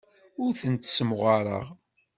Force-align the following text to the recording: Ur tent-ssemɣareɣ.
Ur 0.43 0.51
tent-ssemɣareɣ. 0.61 1.65